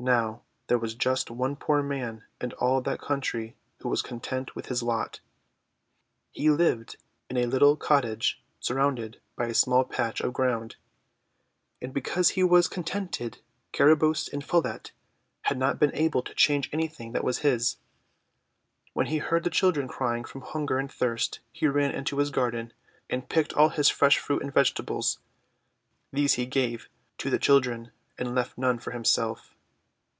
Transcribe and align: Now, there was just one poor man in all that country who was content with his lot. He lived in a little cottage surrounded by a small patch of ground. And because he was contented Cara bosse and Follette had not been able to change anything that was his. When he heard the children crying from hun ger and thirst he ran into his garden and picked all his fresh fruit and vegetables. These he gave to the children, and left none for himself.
Now, 0.00 0.42
there 0.68 0.78
was 0.78 0.94
just 0.94 1.28
one 1.28 1.56
poor 1.56 1.82
man 1.82 2.22
in 2.40 2.52
all 2.52 2.80
that 2.82 3.00
country 3.00 3.56
who 3.80 3.88
was 3.88 4.00
content 4.00 4.54
with 4.54 4.66
his 4.66 4.80
lot. 4.80 5.18
He 6.30 6.50
lived 6.50 6.96
in 7.28 7.36
a 7.36 7.46
little 7.46 7.74
cottage 7.76 8.40
surrounded 8.60 9.20
by 9.34 9.46
a 9.48 9.54
small 9.54 9.82
patch 9.82 10.20
of 10.20 10.32
ground. 10.32 10.76
And 11.82 11.92
because 11.92 12.28
he 12.28 12.44
was 12.44 12.68
contented 12.68 13.38
Cara 13.72 13.96
bosse 13.96 14.28
and 14.32 14.44
Follette 14.44 14.92
had 15.46 15.58
not 15.58 15.80
been 15.80 15.92
able 15.96 16.22
to 16.22 16.34
change 16.34 16.70
anything 16.72 17.10
that 17.10 17.24
was 17.24 17.38
his. 17.38 17.78
When 18.92 19.06
he 19.06 19.18
heard 19.18 19.42
the 19.42 19.50
children 19.50 19.88
crying 19.88 20.22
from 20.24 20.42
hun 20.42 20.64
ger 20.68 20.78
and 20.78 20.92
thirst 20.92 21.40
he 21.50 21.66
ran 21.66 21.90
into 21.92 22.18
his 22.18 22.30
garden 22.30 22.72
and 23.10 23.28
picked 23.28 23.52
all 23.54 23.70
his 23.70 23.88
fresh 23.88 24.18
fruit 24.20 24.42
and 24.42 24.54
vegetables. 24.54 25.18
These 26.12 26.34
he 26.34 26.46
gave 26.46 26.88
to 27.16 27.30
the 27.30 27.38
children, 27.40 27.90
and 28.16 28.32
left 28.32 28.56
none 28.56 28.78
for 28.78 28.92
himself. 28.92 29.56